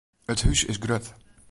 It 0.33 0.41
hús 0.45 0.63
is 0.73 0.81
grut. 0.87 1.13